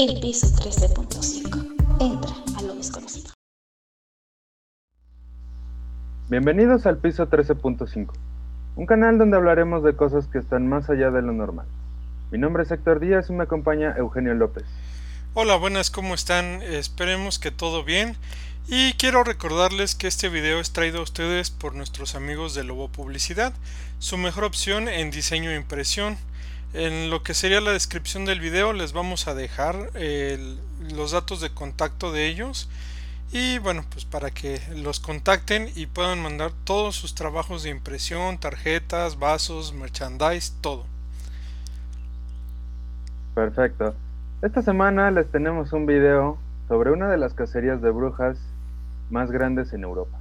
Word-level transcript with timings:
El 0.00 0.18
piso 0.18 0.46
13.5. 0.46 2.00
Entra 2.00 2.34
a 2.56 2.62
lo 2.62 2.74
desconocido. 2.74 3.34
Bienvenidos 6.30 6.86
al 6.86 6.96
piso 6.96 7.28
13.5, 7.28 8.10
un 8.76 8.86
canal 8.86 9.18
donde 9.18 9.36
hablaremos 9.36 9.84
de 9.84 9.94
cosas 9.94 10.26
que 10.26 10.38
están 10.38 10.66
más 10.66 10.88
allá 10.88 11.10
de 11.10 11.20
lo 11.20 11.34
normal. 11.34 11.66
Mi 12.30 12.38
nombre 12.38 12.62
es 12.62 12.70
Héctor 12.70 12.98
Díaz 12.98 13.28
y 13.28 13.34
me 13.34 13.42
acompaña 13.42 13.94
Eugenio 13.98 14.32
López. 14.32 14.64
Hola, 15.34 15.56
buenas, 15.56 15.90
¿cómo 15.90 16.14
están? 16.14 16.62
Esperemos 16.62 17.38
que 17.38 17.50
todo 17.50 17.84
bien. 17.84 18.16
Y 18.68 18.94
quiero 18.94 19.22
recordarles 19.22 19.94
que 19.94 20.06
este 20.06 20.30
video 20.30 20.60
es 20.60 20.72
traído 20.72 21.00
a 21.00 21.02
ustedes 21.02 21.50
por 21.50 21.74
nuestros 21.74 22.14
amigos 22.14 22.54
de 22.54 22.64
Lobo 22.64 22.88
Publicidad, 22.88 23.52
su 23.98 24.16
mejor 24.16 24.44
opción 24.44 24.88
en 24.88 25.10
diseño 25.10 25.50
e 25.50 25.56
impresión. 25.56 26.16
En 26.72 27.10
lo 27.10 27.22
que 27.22 27.34
sería 27.34 27.60
la 27.60 27.72
descripción 27.72 28.24
del 28.24 28.38
video 28.38 28.72
les 28.72 28.92
vamos 28.92 29.26
a 29.26 29.34
dejar 29.34 29.90
los 30.92 31.10
datos 31.10 31.40
de 31.40 31.50
contacto 31.50 32.12
de 32.12 32.26
ellos 32.26 32.68
y 33.32 33.58
bueno 33.58 33.84
pues 33.90 34.04
para 34.04 34.30
que 34.30 34.60
los 34.76 35.00
contacten 35.00 35.68
y 35.74 35.86
puedan 35.86 36.22
mandar 36.22 36.52
todos 36.64 36.94
sus 36.94 37.14
trabajos 37.14 37.64
de 37.64 37.70
impresión, 37.70 38.38
tarjetas, 38.38 39.18
vasos, 39.18 39.72
merchandise, 39.72 40.52
todo. 40.60 40.84
Perfecto. 43.34 43.94
Esta 44.42 44.62
semana 44.62 45.10
les 45.10 45.30
tenemos 45.30 45.72
un 45.72 45.86
video 45.86 46.38
sobre 46.68 46.92
una 46.92 47.08
de 47.08 47.18
las 47.18 47.34
cacerías 47.34 47.82
de 47.82 47.90
brujas 47.90 48.38
más 49.10 49.30
grandes 49.30 49.72
en 49.72 49.82
Europa. 49.82 50.18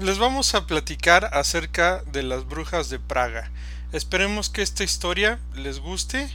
Les 0.00 0.18
vamos 0.18 0.54
a 0.54 0.66
platicar 0.66 1.26
acerca 1.32 2.02
de 2.10 2.22
las 2.22 2.46
brujas 2.46 2.90
de 2.90 2.98
Praga. 2.98 3.50
Esperemos 3.92 4.50
que 4.50 4.62
esta 4.62 4.84
historia 4.84 5.38
les 5.54 5.80
guste 5.80 6.28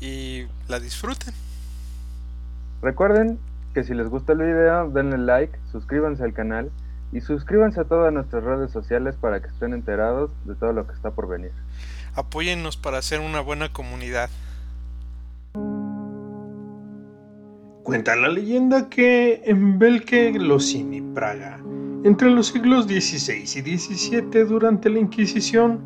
y 0.00 0.46
la 0.68 0.80
disfruten. 0.80 1.34
Recuerden 2.82 3.38
que 3.74 3.84
si 3.84 3.94
les 3.94 4.08
gusta 4.08 4.32
el 4.32 4.38
video, 4.38 4.90
denle 4.90 5.18
like, 5.18 5.58
suscríbanse 5.72 6.24
al 6.24 6.32
canal 6.32 6.70
y 7.12 7.20
suscríbanse 7.20 7.80
a 7.80 7.84
todas 7.84 8.12
nuestras 8.12 8.44
redes 8.44 8.70
sociales 8.70 9.16
para 9.16 9.40
que 9.40 9.48
estén 9.48 9.72
enterados 9.72 10.30
de 10.44 10.54
todo 10.54 10.72
lo 10.72 10.86
que 10.86 10.94
está 10.94 11.10
por 11.10 11.28
venir. 11.28 11.52
Apóyennos 12.14 12.76
para 12.76 12.98
hacer 12.98 13.20
una 13.20 13.40
buena 13.40 13.72
comunidad. 13.72 14.30
Cuenta 17.82 18.14
la 18.14 18.28
leyenda 18.28 18.88
que 18.88 19.42
en 19.46 19.78
Belke 19.78 20.32
Losini, 20.32 21.00
Praga, 21.00 21.58
entre 22.04 22.30
los 22.30 22.48
siglos 22.48 22.84
XVI 22.84 23.42
y 23.42 23.78
XVII, 23.78 24.44
durante 24.44 24.88
la 24.90 25.00
Inquisición, 25.00 25.80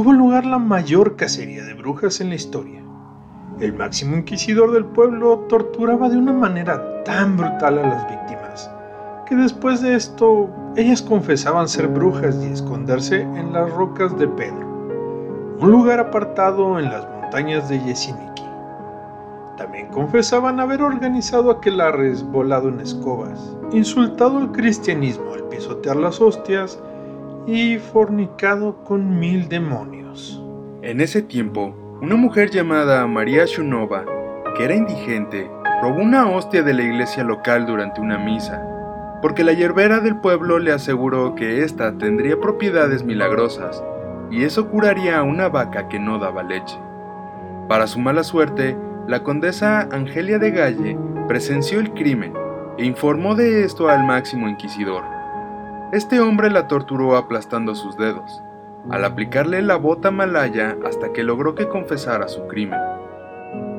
tuvo 0.00 0.14
lugar 0.14 0.46
la 0.46 0.58
mayor 0.58 1.14
cacería 1.14 1.62
de 1.62 1.74
brujas 1.74 2.22
en 2.22 2.30
la 2.30 2.34
historia. 2.34 2.82
El 3.60 3.74
máximo 3.74 4.16
inquisidor 4.16 4.72
del 4.72 4.86
pueblo 4.86 5.40
torturaba 5.40 6.08
de 6.08 6.16
una 6.16 6.32
manera 6.32 7.02
tan 7.04 7.36
brutal 7.36 7.78
a 7.78 7.86
las 7.86 8.08
víctimas, 8.08 8.70
que 9.26 9.36
después 9.36 9.82
de 9.82 9.94
esto 9.96 10.48
ellas 10.74 11.02
confesaban 11.02 11.68
ser 11.68 11.86
brujas 11.86 12.34
y 12.42 12.46
esconderse 12.50 13.20
en 13.20 13.52
las 13.52 13.70
rocas 13.74 14.18
de 14.18 14.26
Pedro, 14.26 14.66
un 15.60 15.70
lugar 15.70 16.00
apartado 16.00 16.78
en 16.78 16.86
las 16.86 17.06
montañas 17.06 17.68
de 17.68 17.78
Yesiniki. 17.80 18.44
También 19.58 19.88
confesaban 19.88 20.60
haber 20.60 20.80
organizado 20.80 21.50
aquelarres 21.50 22.22
volado 22.22 22.70
en 22.70 22.80
escobas, 22.80 23.54
insultado 23.70 24.38
al 24.38 24.50
cristianismo 24.50 25.34
al 25.34 25.44
pisotear 25.48 25.96
las 25.96 26.22
hostias 26.22 26.80
y 27.46 27.78
fornicado 27.78 28.84
con 28.84 29.18
mil 29.18 29.48
demonios. 29.48 30.42
En 30.82 31.00
ese 31.00 31.22
tiempo, 31.22 31.74
una 32.00 32.16
mujer 32.16 32.50
llamada 32.50 33.06
María 33.06 33.44
Shunova, 33.44 34.04
que 34.56 34.64
era 34.64 34.74
indigente, 34.74 35.50
robó 35.82 36.02
una 36.02 36.28
hostia 36.28 36.62
de 36.62 36.74
la 36.74 36.82
iglesia 36.82 37.24
local 37.24 37.66
durante 37.66 38.00
una 38.00 38.18
misa, 38.18 38.62
porque 39.22 39.44
la 39.44 39.52
yerbera 39.52 40.00
del 40.00 40.16
pueblo 40.16 40.58
le 40.58 40.72
aseguró 40.72 41.34
que 41.34 41.62
ésta 41.62 41.96
tendría 41.98 42.40
propiedades 42.40 43.04
milagrosas, 43.04 43.82
y 44.30 44.44
eso 44.44 44.68
curaría 44.68 45.18
a 45.18 45.22
una 45.22 45.48
vaca 45.48 45.88
que 45.88 45.98
no 45.98 46.18
daba 46.18 46.42
leche. 46.42 46.78
Para 47.68 47.86
su 47.86 47.98
mala 47.98 48.24
suerte, 48.24 48.76
la 49.06 49.22
condesa 49.22 49.88
Angelia 49.92 50.38
de 50.38 50.50
Galle 50.50 50.98
presenció 51.28 51.80
el 51.80 51.92
crimen 51.92 52.32
e 52.78 52.84
informó 52.84 53.34
de 53.34 53.64
esto 53.64 53.88
al 53.88 54.04
máximo 54.04 54.48
inquisidor. 54.48 55.19
Este 55.92 56.20
hombre 56.20 56.50
la 56.50 56.68
torturó 56.68 57.16
aplastando 57.16 57.74
sus 57.74 57.96
dedos, 57.96 58.40
al 58.90 59.04
aplicarle 59.04 59.60
la 59.60 59.74
bota 59.74 60.12
malaya 60.12 60.76
hasta 60.86 61.12
que 61.12 61.24
logró 61.24 61.56
que 61.56 61.68
confesara 61.68 62.28
su 62.28 62.46
crimen. 62.46 62.78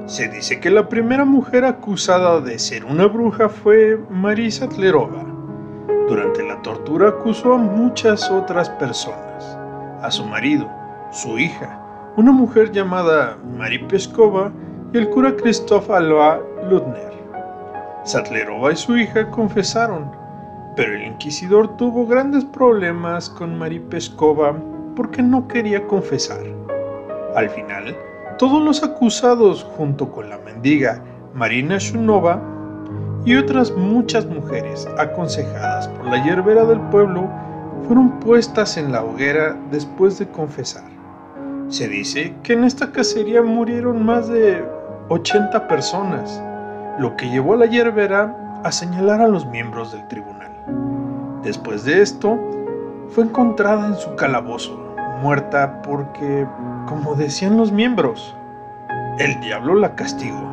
Se 0.08 0.28
dice 0.28 0.60
que 0.60 0.70
la 0.70 0.90
primera 0.90 1.24
mujer 1.24 1.64
acusada 1.64 2.42
de 2.42 2.60
ser 2.60 2.84
una 2.84 3.06
bruja 3.08 3.48
fue 3.48 3.98
Marisa 4.10 4.68
Tlerova. 4.68 5.24
Durante 6.10 6.44
la 6.44 6.62
tortura 6.62 7.08
acusó 7.08 7.54
a 7.54 7.58
muchas 7.58 8.30
otras 8.30 8.70
personas, 8.72 9.58
a 10.02 10.12
su 10.12 10.26
marido, 10.26 10.70
su 11.12 11.40
hija, 11.40 11.82
una 12.18 12.34
mujer 12.34 12.74
llamada 12.74 13.38
Mari 13.58 13.86
Peskova 13.86 14.52
y 14.92 14.98
el 14.98 15.10
cura 15.10 15.34
Christoph 15.38 15.90
Alba 15.90 16.42
Ludner. 16.70 17.14
Satlerova 18.04 18.74
y 18.74 18.76
su 18.76 18.98
hija 18.98 19.30
confesaron, 19.30 20.12
pero 20.76 20.94
el 20.94 21.04
inquisidor 21.04 21.76
tuvo 21.78 22.06
grandes 22.06 22.46
problemas 22.46 23.30
con 23.30 23.58
Mari 23.58 23.80
Peskova 23.80 24.56
porque 24.96 25.22
no 25.22 25.48
quería 25.48 25.86
confesar. 25.88 26.42
Al 27.36 27.50
final, 27.50 27.96
todos 28.38 28.62
los 28.62 28.84
acusados, 28.84 29.64
junto 29.76 30.12
con 30.12 30.30
la 30.30 30.38
mendiga 30.40 31.02
Marina 31.34 31.78
Shunova 31.78 32.42
y 33.26 33.36
otras 33.36 33.72
muchas 33.72 34.26
mujeres 34.26 34.88
aconsejadas 34.98 35.88
por 35.90 36.06
la 36.08 36.24
hierbera 36.24 36.66
del 36.66 36.80
pueblo, 36.90 37.30
fueron 37.86 38.20
puestas 38.20 38.78
en 38.78 38.92
la 38.92 39.04
hoguera 39.04 39.58
después 39.72 40.18
de 40.20 40.28
confesar. 40.28 40.84
Se 41.68 41.88
dice 41.88 42.34
que 42.44 42.54
en 42.54 42.64
esta 42.64 42.92
cacería 42.92 43.42
murieron 43.42 44.04
más 44.06 44.28
de 44.28 44.64
80 45.10 45.68
personas, 45.68 46.42
lo 47.00 47.16
que 47.16 47.30
llevó 47.30 47.54
a 47.54 47.58
la 47.58 47.66
hierbera 47.66 48.62
a 48.64 48.72
señalar 48.72 49.22
a 49.22 49.28
los 49.28 49.46
miembros 49.46 49.92
del 49.92 50.08
tribunal. 50.08 50.51
Después 51.44 51.86
de 51.86 52.02
esto, 52.02 52.40
fue 53.10 53.24
encontrada 53.24 53.88
en 53.88 53.96
su 53.96 54.16
calabozo, 54.16 54.78
muerta 55.22 55.82
porque, 55.82 56.48
como 56.88 57.16
decían 57.16 57.58
los 57.58 57.72
miembros, 57.72 58.36
el 59.18 59.40
diablo 59.42 59.76
la 59.76 59.96
castigó. 59.96 60.50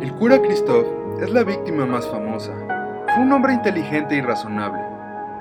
El 0.00 0.12
cura 0.14 0.40
Christoph 0.40 0.86
es 1.20 1.30
la 1.30 1.44
víctima 1.44 1.84
más 1.84 2.08
famosa. 2.08 2.52
Fue 3.14 3.22
un 3.22 3.32
hombre 3.32 3.52
inteligente 3.52 4.16
y 4.16 4.22
razonable. 4.22 4.82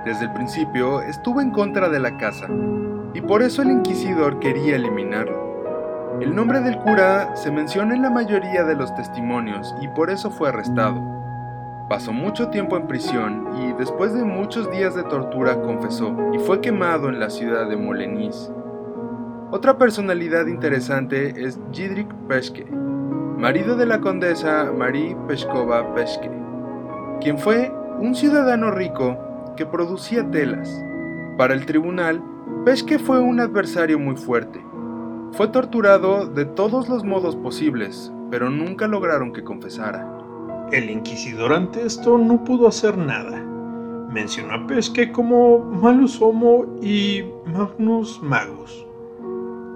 Desde 0.03 0.25
el 0.25 0.33
principio 0.33 1.01
estuvo 1.01 1.39
en 1.39 1.51
contra 1.51 1.87
de 1.87 1.99
la 1.99 2.17
casa, 2.17 2.47
y 3.13 3.21
por 3.21 3.43
eso 3.43 3.61
el 3.61 3.71
inquisidor 3.71 4.39
quería 4.39 4.75
eliminarlo. 4.75 6.19
El 6.19 6.35
nombre 6.35 6.59
del 6.59 6.77
cura 6.79 7.33
se 7.35 7.49
menciona 7.49 7.95
en 7.95 8.01
la 8.01 8.09
mayoría 8.09 8.65
de 8.65 8.75
los 8.75 8.93
testimonios 8.95 9.73
y 9.81 9.87
por 9.87 10.09
eso 10.09 10.29
fue 10.31 10.49
arrestado. 10.49 11.14
Pasó 11.89 12.11
mucho 12.11 12.49
tiempo 12.49 12.77
en 12.77 12.87
prisión 12.87 13.47
y 13.61 13.73
después 13.73 14.13
de 14.13 14.23
muchos 14.23 14.69
días 14.71 14.95
de 14.95 15.03
tortura 15.03 15.61
confesó 15.61 16.15
y 16.33 16.39
fue 16.39 16.61
quemado 16.61 17.09
en 17.09 17.19
la 17.19 17.29
ciudad 17.29 17.69
de 17.69 17.77
Molenis. 17.77 18.51
Otra 19.51 19.77
personalidad 19.77 20.47
interesante 20.47 21.33
es 21.45 21.59
Jidrik 21.71 22.11
Peschke, 22.27 22.65
marido 23.37 23.75
de 23.75 23.85
la 23.85 24.01
condesa 24.01 24.71
Marie 24.75 25.15
Peskova 25.27 25.93
Peschke, 25.93 26.31
quien 27.21 27.37
fue 27.37 27.71
un 27.99 28.15
ciudadano 28.15 28.71
rico 28.71 29.17
que 29.55 29.65
producía 29.65 30.29
telas. 30.29 30.83
Para 31.37 31.53
el 31.53 31.65
tribunal, 31.65 32.21
Peschke 32.65 32.97
fue 32.97 33.19
un 33.19 33.39
adversario 33.39 33.99
muy 33.99 34.15
fuerte 34.15 34.65
fue 35.35 35.49
torturado 35.49 36.27
de 36.27 36.45
todos 36.45 36.87
los 36.87 37.03
modos 37.03 37.35
posibles, 37.35 38.09
pero 38.31 38.49
nunca 38.49 38.87
lograron 38.87 39.33
que 39.33 39.43
confesara. 39.43 40.14
El 40.71 40.89
inquisidor 40.89 41.53
ante 41.53 41.85
esto 41.85 42.17
no 42.17 42.43
pudo 42.43 42.67
hacer 42.67 42.97
nada. 42.97 43.39
Mencionó 44.11 44.55
a 44.55 44.67
Pesque 44.67 45.11
como 45.11 45.59
Malus 45.59 46.19
Homo 46.19 46.65
y 46.81 47.23
Magnus 47.45 48.19
Magus. 48.23 48.85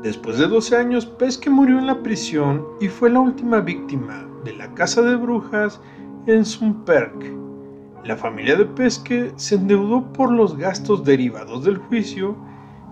Después 0.01 0.39
de 0.39 0.47
12 0.47 0.75
años, 0.77 1.05
Pesque 1.05 1.49
murió 1.49 1.77
en 1.77 1.85
la 1.85 2.01
prisión 2.01 2.65
y 2.81 2.87
fue 2.87 3.11
la 3.11 3.19
última 3.19 3.59
víctima 3.59 4.27
de 4.43 4.53
la 4.53 4.73
casa 4.73 5.03
de 5.03 5.15
brujas 5.15 5.79
en 6.25 6.43
Sumperk. 6.43 7.35
La 8.03 8.17
familia 8.17 8.55
de 8.55 8.65
Pesque 8.65 9.31
se 9.35 9.55
endeudó 9.55 10.11
por 10.11 10.31
los 10.31 10.57
gastos 10.57 11.03
derivados 11.03 11.65
del 11.65 11.77
juicio 11.77 12.35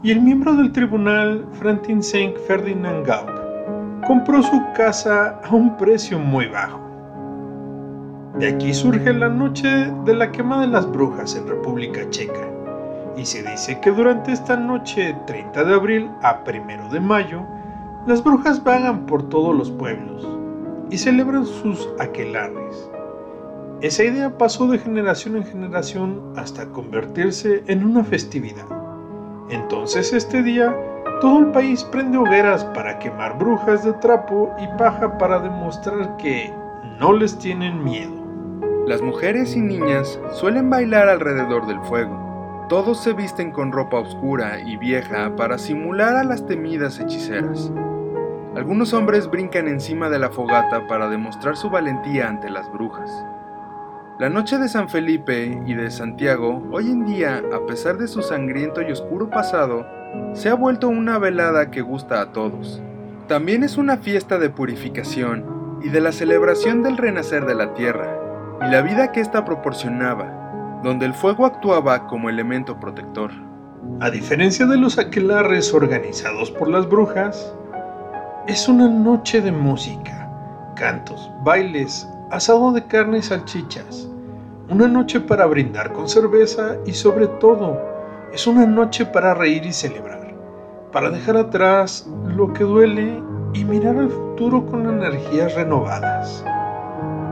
y 0.03 0.11
el 0.11 0.21
miembro 0.21 0.53
del 0.53 0.71
tribunal, 0.71 1.47
Frantin 1.53 2.03
Saint 2.03 2.37
Ferdinand 2.45 3.07
Gaup, 3.07 4.05
compró 4.05 4.43
su 4.43 4.61
casa 4.75 5.41
a 5.43 5.55
un 5.55 5.75
precio 5.77 6.19
muy 6.19 6.45
bajo. 6.45 6.86
De 8.39 8.49
aquí 8.49 8.71
surge 8.71 9.13
la 9.13 9.29
noche 9.29 9.91
de 10.05 10.13
la 10.13 10.31
quema 10.31 10.61
de 10.61 10.67
las 10.67 10.89
brujas 10.91 11.35
en 11.35 11.47
República 11.47 12.07
Checa, 12.11 12.47
y 13.17 13.25
se 13.25 13.41
dice 13.41 13.79
que 13.79 13.89
durante 13.89 14.31
esta 14.31 14.55
noche, 14.55 15.15
30 15.25 15.63
de 15.63 15.73
abril 15.73 16.11
a 16.21 16.43
1 16.47 16.89
de 16.91 16.99
mayo, 16.99 17.41
las 18.05 18.23
brujas 18.23 18.63
vagan 18.63 19.07
por 19.07 19.27
todos 19.29 19.55
los 19.55 19.71
pueblos, 19.71 20.27
y 20.91 20.99
celebran 20.99 21.47
sus 21.47 21.89
aquelares. 21.99 22.91
Esa 23.81 24.03
idea 24.03 24.37
pasó 24.37 24.67
de 24.67 24.77
generación 24.77 25.37
en 25.37 25.43
generación 25.43 26.21
hasta 26.35 26.67
convertirse 26.67 27.63
en 27.65 27.83
una 27.83 28.03
festividad. 28.03 28.67
Entonces 29.49 30.13
este 30.13 30.43
día 30.43 30.75
todo 31.21 31.39
el 31.39 31.47
país 31.47 31.83
prende 31.85 32.19
hogueras 32.19 32.63
para 32.65 32.99
quemar 32.99 33.37
brujas 33.39 33.83
de 33.83 33.93
trapo 33.93 34.53
y 34.59 34.77
paja 34.77 35.17
para 35.17 35.39
demostrar 35.39 36.17
que 36.17 36.53
no 36.99 37.13
les 37.13 37.37
tienen 37.39 37.83
miedo. 37.83 38.16
Las 38.87 39.01
mujeres 39.01 39.53
y 39.57 39.59
niñas 39.59 40.17
suelen 40.31 40.69
bailar 40.69 41.09
alrededor 41.09 41.67
del 41.67 41.81
fuego. 41.81 42.65
Todos 42.69 43.03
se 43.03 43.11
visten 43.11 43.51
con 43.51 43.73
ropa 43.73 43.99
oscura 43.99 44.61
y 44.61 44.77
vieja 44.77 45.35
para 45.35 45.57
simular 45.57 46.15
a 46.15 46.23
las 46.23 46.45
temidas 46.45 46.97
hechiceras. 46.97 47.69
Algunos 48.55 48.93
hombres 48.93 49.29
brincan 49.29 49.67
encima 49.67 50.09
de 50.09 50.19
la 50.19 50.29
fogata 50.29 50.87
para 50.87 51.09
demostrar 51.09 51.57
su 51.57 51.69
valentía 51.69 52.29
ante 52.29 52.49
las 52.49 52.71
brujas. 52.71 53.11
La 54.19 54.29
noche 54.29 54.57
de 54.57 54.69
San 54.69 54.87
Felipe 54.87 55.61
y 55.65 55.73
de 55.73 55.91
Santiago, 55.91 56.65
hoy 56.71 56.89
en 56.89 57.05
día, 57.05 57.43
a 57.53 57.65
pesar 57.65 57.97
de 57.97 58.07
su 58.07 58.21
sangriento 58.21 58.81
y 58.81 58.89
oscuro 58.93 59.29
pasado, 59.29 59.85
se 60.31 60.47
ha 60.47 60.53
vuelto 60.53 60.87
una 60.87 61.19
velada 61.19 61.71
que 61.71 61.81
gusta 61.81 62.21
a 62.21 62.31
todos. 62.31 62.81
También 63.27 63.65
es 63.65 63.77
una 63.77 63.97
fiesta 63.97 64.39
de 64.39 64.49
purificación 64.49 65.79
y 65.83 65.89
de 65.89 65.99
la 65.99 66.13
celebración 66.13 66.83
del 66.83 66.95
renacer 66.95 67.45
de 67.45 67.55
la 67.55 67.73
tierra 67.73 68.23
y 68.61 68.69
la 68.69 68.81
vida 68.81 69.11
que 69.11 69.21
ésta 69.21 69.45
proporcionaba, 69.45 70.81
donde 70.83 71.05
el 71.05 71.13
fuego 71.13 71.45
actuaba 71.45 72.07
como 72.07 72.29
elemento 72.29 72.79
protector. 72.79 73.31
A 73.99 74.09
diferencia 74.09 74.65
de 74.65 74.77
los 74.77 74.97
aquelarres 74.97 75.73
organizados 75.73 76.51
por 76.51 76.67
las 76.67 76.87
brujas, 76.87 77.53
es 78.47 78.67
una 78.67 78.87
noche 78.87 79.41
de 79.41 79.51
música, 79.51 80.29
cantos, 80.75 81.29
bailes, 81.43 82.07
asado 82.31 82.71
de 82.71 82.85
carne 82.85 83.19
y 83.19 83.21
salchichas. 83.21 84.09
Una 84.69 84.87
noche 84.87 85.19
para 85.19 85.45
brindar 85.45 85.93
con 85.93 86.09
cerveza 86.09 86.77
y 86.85 86.93
sobre 86.93 87.27
todo, 87.27 87.79
es 88.33 88.47
una 88.47 88.65
noche 88.65 89.05
para 89.05 89.33
reír 89.33 89.65
y 89.65 89.73
celebrar, 89.73 90.33
para 90.91 91.09
dejar 91.09 91.37
atrás 91.37 92.07
lo 92.25 92.53
que 92.53 92.63
duele 92.63 93.21
y 93.53 93.63
mirar 93.63 93.97
al 93.97 94.09
futuro 94.09 94.65
con 94.65 94.87
energías 94.87 95.55
renovadas. 95.55 96.43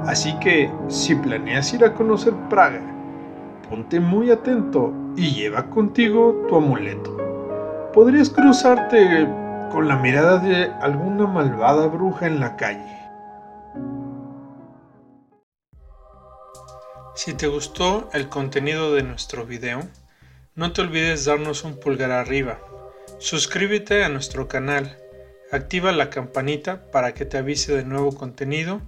Así 0.06 0.38
que, 0.40 0.72
si 0.88 1.16
planeas 1.16 1.74
ir 1.74 1.84
a 1.84 1.94
conocer 1.94 2.34
Praga, 2.48 2.82
ponte 3.68 4.00
muy 4.00 4.30
atento 4.30 4.94
y 5.16 5.34
lleva 5.34 5.70
contigo 5.70 6.46
tu 6.48 6.58
amuleto. 6.58 7.18
Podrías 7.92 8.30
cruzarte 8.30 9.28
con 9.72 9.88
la 9.88 9.98
mirada 9.98 10.38
de 10.38 10.72
alguna 10.82 11.26
malvada 11.26 11.88
bruja 11.88 12.28
en 12.28 12.40
la 12.40 12.56
calle. 12.56 12.96
Si 17.16 17.34
te 17.34 17.48
gustó 17.48 18.10
el 18.14 18.30
contenido 18.30 18.94
de 18.94 19.02
nuestro 19.02 19.46
video, 19.46 19.80
no 20.54 20.72
te 20.72 20.82
olvides 20.82 21.26
darnos 21.26 21.64
un 21.64 21.80
pulgar 21.80 22.12
arriba, 22.12 22.60
suscríbete 23.18 24.04
a 24.04 24.10
nuestro 24.10 24.48
canal, 24.48 24.98
activa 25.52 25.92
la 25.92 26.12
campanita 26.12 26.92
para 26.92 27.14
que 27.14 27.26
te 27.26 27.38
avise 27.38 27.76
de 27.76 27.86
nuevo 27.86 28.14
contenido 28.14 28.82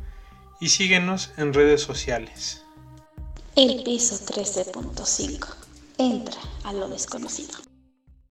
y 0.60 0.70
síguenos 0.70 1.32
en 1.38 1.54
redes 1.54 1.82
sociales. 1.82 2.64
El 3.56 3.84
piso 3.84 4.16
13.5. 4.16 5.48
Entra 5.98 6.40
a 6.64 6.74
lo 6.74 6.88
desconocido. 6.90 7.67